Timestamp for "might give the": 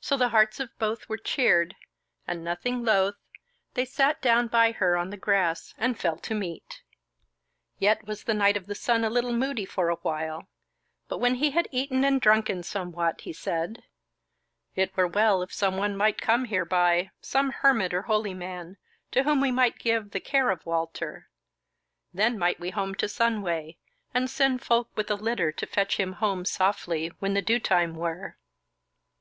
19.52-20.18